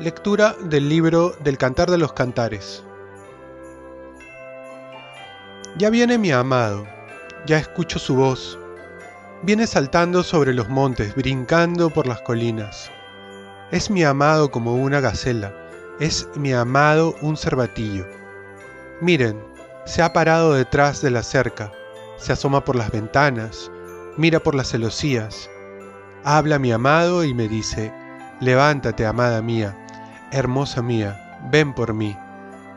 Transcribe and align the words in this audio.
Lectura 0.00 0.56
del 0.60 0.88
libro 0.88 1.36
del 1.44 1.56
Cantar 1.56 1.88
de 1.88 1.98
los 1.98 2.12
Cantares. 2.12 2.82
Ya 5.78 5.88
viene 5.88 6.18
mi 6.18 6.32
amado, 6.32 6.84
ya 7.46 7.58
escucho 7.58 8.00
su 8.00 8.16
voz. 8.16 8.58
Viene 9.42 9.68
saltando 9.68 10.24
sobre 10.24 10.52
los 10.52 10.68
montes, 10.68 11.14
brincando 11.14 11.90
por 11.90 12.08
las 12.08 12.20
colinas. 12.22 12.90
Es 13.70 13.88
mi 13.88 14.02
amado 14.02 14.50
como 14.50 14.74
una 14.74 14.98
gacela, 14.98 15.54
es 16.00 16.28
mi 16.34 16.52
amado 16.52 17.14
un 17.20 17.36
cervatillo. 17.36 18.04
Miren, 19.00 19.40
se 19.84 20.02
ha 20.02 20.12
parado 20.12 20.54
detrás 20.54 21.02
de 21.02 21.12
la 21.12 21.22
cerca, 21.22 21.70
se 22.16 22.32
asoma 22.32 22.64
por 22.64 22.74
las 22.74 22.90
ventanas, 22.90 23.70
mira 24.16 24.40
por 24.40 24.56
las 24.56 24.72
celosías. 24.72 25.48
Habla 26.24 26.58
mi 26.58 26.72
amado 26.72 27.22
y 27.22 27.32
me 27.32 27.46
dice, 27.46 27.92
levántate, 28.40 29.06
amada 29.06 29.40
mía, 29.40 29.78
hermosa 30.34 30.82
mía, 30.82 31.38
ven 31.50 31.72
por 31.72 31.94
mí, 31.94 32.16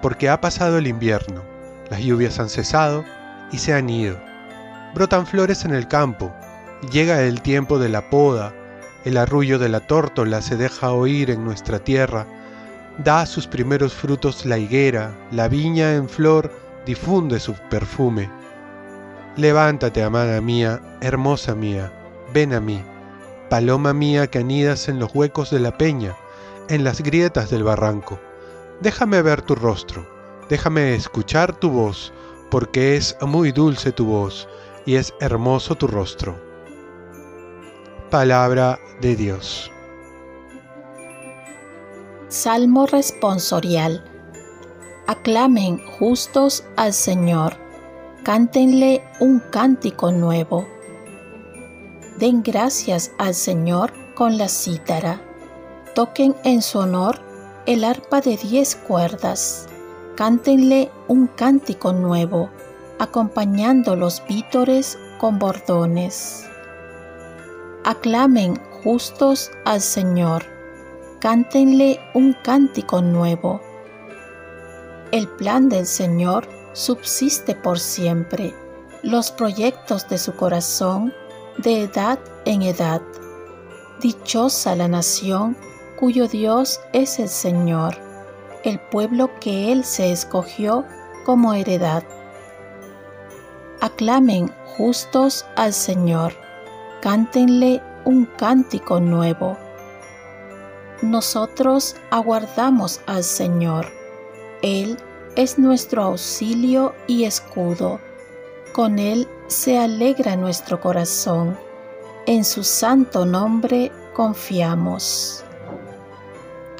porque 0.00 0.30
ha 0.30 0.40
pasado 0.40 0.78
el 0.78 0.86
invierno, 0.86 1.42
las 1.90 2.00
lluvias 2.00 2.40
han 2.40 2.48
cesado 2.48 3.04
y 3.52 3.58
se 3.58 3.74
han 3.74 3.90
ido. 3.90 4.18
Brotan 4.94 5.26
flores 5.26 5.66
en 5.66 5.74
el 5.74 5.86
campo, 5.86 6.32
llega 6.90 7.22
el 7.22 7.42
tiempo 7.42 7.78
de 7.78 7.90
la 7.90 8.08
poda, 8.08 8.54
el 9.04 9.18
arrullo 9.18 9.58
de 9.58 9.68
la 9.68 9.80
tórtola 9.80 10.40
se 10.40 10.56
deja 10.56 10.92
oír 10.92 11.30
en 11.30 11.44
nuestra 11.44 11.78
tierra, 11.78 12.26
da 13.04 13.26
sus 13.26 13.46
primeros 13.46 13.92
frutos 13.92 14.46
la 14.46 14.56
higuera, 14.56 15.12
la 15.30 15.48
viña 15.48 15.94
en 15.94 16.08
flor 16.08 16.50
difunde 16.86 17.38
su 17.38 17.52
perfume. 17.68 18.30
Levántate, 19.36 20.02
amada 20.02 20.40
mía, 20.40 20.80
hermosa 21.02 21.54
mía, 21.54 21.92
ven 22.32 22.54
a 22.54 22.60
mí, 22.60 22.82
paloma 23.50 23.92
mía 23.92 24.26
que 24.26 24.38
anidas 24.38 24.88
en 24.88 24.98
los 24.98 25.14
huecos 25.14 25.50
de 25.50 25.60
la 25.60 25.76
peña, 25.76 26.16
en 26.72 26.84
las 26.84 27.02
grietas 27.02 27.50
del 27.50 27.64
barranco. 27.64 28.18
Déjame 28.80 29.20
ver 29.20 29.42
tu 29.42 29.54
rostro, 29.54 30.08
déjame 30.48 30.94
escuchar 30.94 31.54
tu 31.54 31.68
voz, 31.68 32.14
porque 32.50 32.96
es 32.96 33.14
muy 33.20 33.52
dulce 33.52 33.92
tu 33.92 34.06
voz 34.06 34.48
y 34.86 34.94
es 34.94 35.12
hermoso 35.20 35.74
tu 35.74 35.86
rostro. 35.86 36.34
Palabra 38.10 38.78
de 39.02 39.16
Dios. 39.16 39.70
Salmo 42.28 42.86
responsorial. 42.86 44.02
Aclamen 45.06 45.78
justos 45.98 46.64
al 46.76 46.94
Señor, 46.94 47.54
cántenle 48.22 49.04
un 49.20 49.40
cántico 49.50 50.10
nuevo. 50.10 50.66
Den 52.18 52.42
gracias 52.42 53.12
al 53.18 53.34
Señor 53.34 53.92
con 54.14 54.38
la 54.38 54.48
cítara 54.48 55.20
toquen 55.94 56.34
en 56.44 56.62
su 56.62 56.78
honor 56.78 57.18
el 57.66 57.84
arpa 57.84 58.20
de 58.20 58.36
diez 58.36 58.76
cuerdas, 58.76 59.68
cántenle 60.16 60.90
un 61.08 61.26
cántico 61.26 61.92
nuevo, 61.92 62.50
acompañando 62.98 63.96
los 63.96 64.22
vítores 64.26 64.98
con 65.18 65.38
bordones. 65.38 66.46
Aclamen 67.84 68.60
justos 68.82 69.50
al 69.64 69.80
Señor, 69.80 70.44
cántenle 71.20 72.00
un 72.14 72.32
cántico 72.42 73.00
nuevo. 73.00 73.60
El 75.12 75.28
plan 75.28 75.68
del 75.68 75.86
Señor 75.86 76.48
subsiste 76.72 77.54
por 77.54 77.78
siempre, 77.78 78.54
los 79.02 79.30
proyectos 79.30 80.08
de 80.08 80.18
su 80.18 80.34
corazón 80.34 81.12
de 81.58 81.82
edad 81.82 82.18
en 82.44 82.62
edad. 82.62 83.02
Dichosa 84.00 84.74
la 84.74 84.88
nación 84.88 85.56
cuyo 86.02 86.26
Dios 86.26 86.80
es 86.92 87.20
el 87.20 87.28
Señor, 87.28 87.96
el 88.64 88.80
pueblo 88.80 89.30
que 89.38 89.70
Él 89.70 89.84
se 89.84 90.10
escogió 90.10 90.84
como 91.24 91.54
heredad. 91.54 92.02
Aclamen 93.80 94.52
justos 94.76 95.46
al 95.54 95.72
Señor, 95.72 96.32
cántenle 97.02 97.80
un 98.04 98.24
cántico 98.24 98.98
nuevo. 98.98 99.56
Nosotros 101.02 101.94
aguardamos 102.10 103.00
al 103.06 103.22
Señor, 103.22 103.86
Él 104.60 104.96
es 105.36 105.56
nuestro 105.56 106.02
auxilio 106.02 106.96
y 107.06 107.26
escudo, 107.26 108.00
con 108.72 108.98
Él 108.98 109.28
se 109.46 109.78
alegra 109.78 110.34
nuestro 110.34 110.80
corazón, 110.80 111.56
en 112.26 112.44
su 112.44 112.64
santo 112.64 113.24
nombre 113.24 113.92
confiamos. 114.14 115.44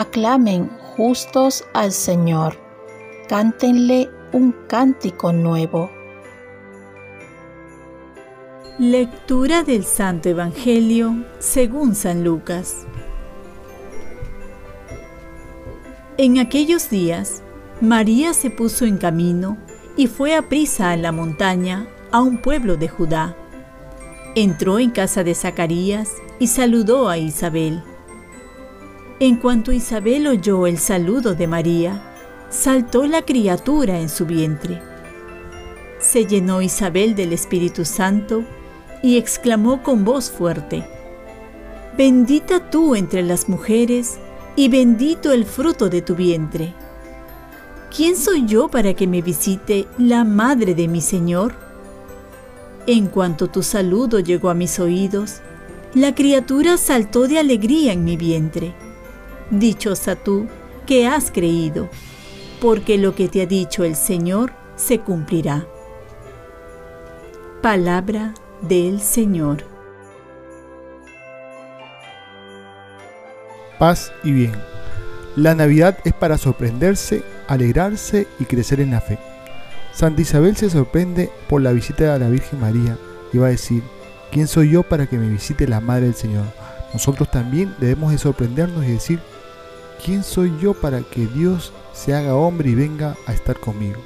Aclamen 0.00 0.70
justos 0.96 1.62
al 1.74 1.92
Señor, 1.92 2.56
cántenle 3.28 4.08
un 4.32 4.52
cántico 4.66 5.30
nuevo. 5.30 5.90
Lectura 8.78 9.62
del 9.62 9.84
Santo 9.84 10.30
Evangelio 10.30 11.26
según 11.38 11.94
San 11.94 12.24
Lucas. 12.24 12.86
En 16.16 16.38
aquellos 16.38 16.88
días, 16.88 17.42
María 17.82 18.32
se 18.32 18.48
puso 18.48 18.86
en 18.86 18.96
camino 18.96 19.58
y 19.98 20.06
fue 20.06 20.34
a 20.34 20.48
prisa 20.48 20.92
a 20.92 20.96
la 20.96 21.12
montaña, 21.12 21.86
a 22.10 22.22
un 22.22 22.40
pueblo 22.40 22.78
de 22.78 22.88
Judá. 22.88 23.36
Entró 24.34 24.78
en 24.78 24.92
casa 24.92 25.24
de 25.24 25.34
Zacarías 25.34 26.08
y 26.38 26.46
saludó 26.46 27.10
a 27.10 27.18
Isabel. 27.18 27.82
En 29.22 29.36
cuanto 29.36 29.70
Isabel 29.70 30.26
oyó 30.26 30.66
el 30.66 30.78
saludo 30.78 31.34
de 31.34 31.46
María, 31.46 32.02
saltó 32.48 33.06
la 33.06 33.20
criatura 33.20 34.00
en 34.00 34.08
su 34.08 34.24
vientre. 34.24 34.80
Se 35.98 36.24
llenó 36.24 36.62
Isabel 36.62 37.14
del 37.14 37.34
Espíritu 37.34 37.84
Santo 37.84 38.44
y 39.02 39.18
exclamó 39.18 39.82
con 39.82 40.06
voz 40.06 40.30
fuerte, 40.30 40.88
Bendita 41.98 42.70
tú 42.70 42.94
entre 42.94 43.22
las 43.22 43.46
mujeres 43.50 44.18
y 44.56 44.70
bendito 44.70 45.32
el 45.32 45.44
fruto 45.44 45.90
de 45.90 46.00
tu 46.00 46.14
vientre. 46.14 46.72
¿Quién 47.94 48.16
soy 48.16 48.46
yo 48.46 48.68
para 48.68 48.94
que 48.94 49.06
me 49.06 49.20
visite 49.20 49.86
la 49.98 50.24
madre 50.24 50.74
de 50.74 50.88
mi 50.88 51.02
Señor? 51.02 51.52
En 52.86 53.08
cuanto 53.08 53.48
tu 53.48 53.62
saludo 53.62 54.18
llegó 54.18 54.48
a 54.48 54.54
mis 54.54 54.80
oídos, 54.80 55.42
la 55.92 56.14
criatura 56.14 56.78
saltó 56.78 57.28
de 57.28 57.38
alegría 57.38 57.92
en 57.92 58.02
mi 58.04 58.16
vientre. 58.16 58.72
Dichosa 59.50 60.14
tú 60.14 60.46
que 60.86 61.08
has 61.08 61.30
creído, 61.30 61.88
porque 62.60 62.98
lo 62.98 63.14
que 63.14 63.28
te 63.28 63.42
ha 63.42 63.46
dicho 63.46 63.84
el 63.84 63.96
Señor 63.96 64.52
se 64.76 65.00
cumplirá. 65.00 65.66
Palabra 67.60 68.32
del 68.62 69.00
Señor. 69.00 69.64
Paz 73.78 74.12
y 74.22 74.32
bien. 74.32 74.52
La 75.36 75.54
Navidad 75.54 75.98
es 76.04 76.12
para 76.12 76.38
sorprenderse, 76.38 77.22
alegrarse 77.48 78.28
y 78.38 78.44
crecer 78.44 78.80
en 78.80 78.92
la 78.92 79.00
fe. 79.00 79.18
Santa 79.92 80.22
Isabel 80.22 80.56
se 80.56 80.70
sorprende 80.70 81.30
por 81.48 81.60
la 81.60 81.72
visita 81.72 82.12
de 82.12 82.18
la 82.18 82.28
Virgen 82.28 82.60
María 82.60 82.96
y 83.32 83.38
va 83.38 83.48
a 83.48 83.50
decir, 83.50 83.82
¿quién 84.30 84.46
soy 84.46 84.70
yo 84.70 84.82
para 84.82 85.06
que 85.06 85.18
me 85.18 85.28
visite 85.28 85.66
la 85.66 85.80
Madre 85.80 86.06
del 86.06 86.14
Señor? 86.14 86.44
Nosotros 86.92 87.30
también 87.30 87.74
debemos 87.78 88.12
de 88.12 88.18
sorprendernos 88.18 88.84
y 88.84 88.92
decir, 88.92 89.20
¿quién 90.04 90.24
soy 90.24 90.56
yo 90.60 90.74
para 90.74 91.00
que 91.00 91.26
Dios 91.26 91.72
se 91.92 92.14
haga 92.14 92.34
hombre 92.34 92.70
y 92.70 92.74
venga 92.74 93.16
a 93.26 93.32
estar 93.32 93.58
conmigo? 93.58 94.00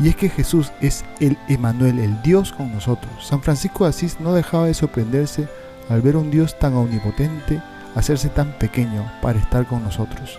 Y 0.00 0.08
es 0.08 0.16
que 0.16 0.28
Jesús 0.28 0.72
es 0.80 1.04
el 1.20 1.38
Emanuel, 1.48 1.98
el 1.98 2.20
Dios 2.22 2.52
con 2.52 2.72
nosotros. 2.72 3.12
San 3.24 3.42
Francisco 3.42 3.84
de 3.84 3.90
Asís 3.90 4.18
no 4.18 4.32
dejaba 4.32 4.66
de 4.66 4.74
sorprenderse 4.74 5.48
al 5.88 6.02
ver 6.02 6.16
un 6.16 6.30
Dios 6.30 6.58
tan 6.58 6.74
omnipotente 6.74 7.62
hacerse 7.94 8.28
tan 8.28 8.58
pequeño 8.58 9.10
para 9.22 9.38
estar 9.38 9.66
con 9.66 9.84
nosotros. 9.84 10.38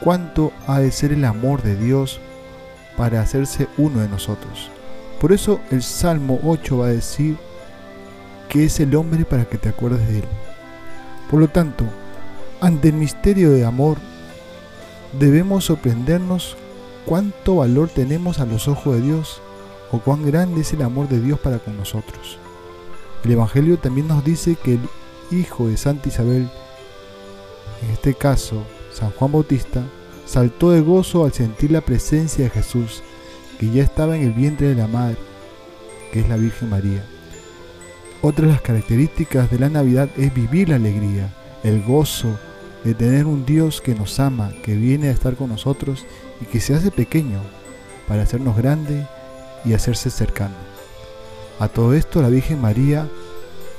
¿Cuánto 0.00 0.52
ha 0.66 0.80
de 0.80 0.90
ser 0.90 1.12
el 1.12 1.24
amor 1.24 1.62
de 1.62 1.76
Dios 1.76 2.20
para 2.96 3.22
hacerse 3.22 3.68
uno 3.78 4.00
de 4.00 4.08
nosotros? 4.08 4.70
Por 5.20 5.32
eso 5.32 5.60
el 5.70 5.82
Salmo 5.82 6.38
8 6.42 6.78
va 6.78 6.86
a 6.86 6.90
decir 6.90 7.36
que 8.48 8.64
es 8.64 8.80
el 8.80 8.94
hombre 8.94 9.24
para 9.24 9.44
que 9.44 9.58
te 9.58 9.68
acuerdes 9.68 10.06
de 10.08 10.18
él. 10.18 10.24
Por 11.30 11.40
lo 11.40 11.48
tanto, 11.48 11.84
ante 12.60 12.88
el 12.88 12.94
misterio 12.94 13.50
de 13.50 13.64
amor, 13.64 13.96
debemos 15.18 15.64
sorprendernos 15.64 16.56
cuánto 17.06 17.56
valor 17.56 17.88
tenemos 17.88 18.38
a 18.38 18.46
los 18.46 18.68
ojos 18.68 18.96
de 18.96 19.02
Dios 19.02 19.40
o 19.90 19.98
cuán 19.98 20.24
grande 20.24 20.60
es 20.60 20.72
el 20.72 20.82
amor 20.82 21.08
de 21.08 21.20
Dios 21.20 21.38
para 21.40 21.58
con 21.58 21.76
nosotros. 21.76 22.38
El 23.24 23.32
Evangelio 23.32 23.78
también 23.78 24.08
nos 24.08 24.24
dice 24.24 24.56
que 24.62 24.74
el 24.74 24.80
hijo 25.30 25.68
de 25.68 25.76
Santa 25.76 26.08
Isabel, 26.08 26.48
en 27.82 27.90
este 27.90 28.14
caso 28.14 28.62
San 28.92 29.10
Juan 29.10 29.32
Bautista, 29.32 29.82
saltó 30.26 30.70
de 30.70 30.80
gozo 30.80 31.24
al 31.24 31.32
sentir 31.32 31.70
la 31.70 31.80
presencia 31.80 32.44
de 32.44 32.50
Jesús, 32.50 33.02
que 33.58 33.70
ya 33.70 33.82
estaba 33.82 34.16
en 34.16 34.22
el 34.22 34.32
vientre 34.32 34.68
de 34.68 34.74
la 34.74 34.86
madre, 34.86 35.16
que 36.12 36.20
es 36.20 36.28
la 36.28 36.36
Virgen 36.36 36.70
María. 36.70 37.04
Otra 38.22 38.46
de 38.46 38.52
las 38.52 38.62
características 38.62 39.50
de 39.50 39.58
la 39.58 39.70
Navidad 39.70 40.08
es 40.16 40.32
vivir 40.32 40.68
la 40.68 40.76
alegría, 40.76 41.32
el 41.62 41.82
gozo 41.82 42.38
de 42.84 42.94
tener 42.94 43.26
un 43.26 43.44
Dios 43.44 43.80
que 43.80 43.94
nos 43.94 44.18
ama, 44.20 44.52
que 44.62 44.74
viene 44.74 45.08
a 45.08 45.12
estar 45.12 45.36
con 45.36 45.50
nosotros 45.50 46.06
y 46.40 46.46
que 46.46 46.60
se 46.60 46.74
hace 46.74 46.90
pequeño 46.90 47.40
para 48.08 48.22
hacernos 48.22 48.56
grande 48.56 49.06
y 49.64 49.74
hacerse 49.74 50.10
cercano. 50.10 50.54
A 51.58 51.68
todo 51.68 51.94
esto 51.94 52.22
la 52.22 52.28
Virgen 52.28 52.60
María 52.60 53.06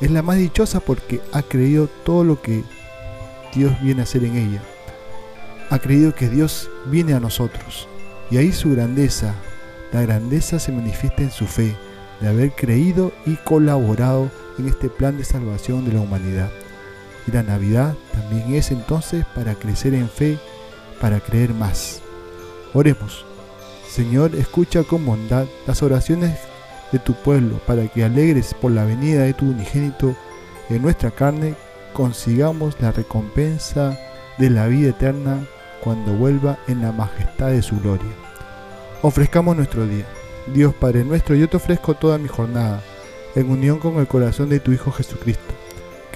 es 0.00 0.10
la 0.10 0.22
más 0.22 0.36
dichosa 0.36 0.80
porque 0.80 1.20
ha 1.32 1.42
creído 1.42 1.88
todo 2.04 2.24
lo 2.24 2.42
que 2.42 2.64
Dios 3.54 3.80
viene 3.82 4.00
a 4.00 4.04
hacer 4.04 4.24
en 4.24 4.36
ella. 4.36 4.62
Ha 5.70 5.78
creído 5.78 6.14
que 6.14 6.28
Dios 6.28 6.70
viene 6.86 7.14
a 7.14 7.20
nosotros. 7.20 7.88
Y 8.30 8.36
ahí 8.36 8.52
su 8.52 8.70
grandeza, 8.70 9.34
la 9.92 10.02
grandeza 10.02 10.58
se 10.58 10.72
manifiesta 10.72 11.22
en 11.22 11.30
su 11.30 11.46
fe, 11.46 11.74
de 12.20 12.28
haber 12.28 12.52
creído 12.52 13.12
y 13.26 13.36
colaborado 13.36 14.30
en 14.58 14.66
este 14.66 14.88
plan 14.88 15.16
de 15.16 15.24
salvación 15.24 15.84
de 15.84 15.92
la 15.92 16.00
humanidad. 16.00 16.50
Y 17.28 17.30
la 17.30 17.42
Navidad 17.42 17.94
también 18.12 18.54
es 18.54 18.70
entonces 18.70 19.26
para 19.34 19.54
crecer 19.54 19.92
en 19.92 20.08
fe, 20.08 20.38
para 20.98 21.20
creer 21.20 21.52
más. 21.52 22.00
Oremos. 22.72 23.26
Señor, 23.86 24.34
escucha 24.34 24.82
con 24.82 25.04
bondad 25.04 25.44
las 25.66 25.82
oraciones 25.82 26.38
de 26.90 26.98
tu 26.98 27.12
pueblo, 27.12 27.60
para 27.66 27.86
que 27.88 28.02
alegres 28.02 28.54
por 28.54 28.72
la 28.72 28.86
venida 28.86 29.24
de 29.24 29.34
tu 29.34 29.50
unigénito 29.50 30.16
en 30.70 30.80
nuestra 30.80 31.10
carne, 31.10 31.54
consigamos 31.92 32.76
la 32.80 32.92
recompensa 32.92 33.98
de 34.38 34.48
la 34.48 34.66
vida 34.66 34.90
eterna 34.90 35.46
cuando 35.84 36.14
vuelva 36.14 36.58
en 36.66 36.80
la 36.80 36.92
majestad 36.92 37.50
de 37.50 37.60
su 37.60 37.78
gloria. 37.78 38.12
Ofrezcamos 39.02 39.54
nuestro 39.54 39.86
día. 39.86 40.06
Dios 40.54 40.74
Padre 40.74 41.04
nuestro, 41.04 41.34
yo 41.34 41.46
te 41.46 41.58
ofrezco 41.58 41.94
toda 41.94 42.16
mi 42.16 42.28
jornada, 42.28 42.82
en 43.34 43.50
unión 43.50 43.78
con 43.78 43.98
el 43.98 44.06
corazón 44.06 44.48
de 44.48 44.60
tu 44.60 44.72
Hijo 44.72 44.90
Jesucristo, 44.90 45.54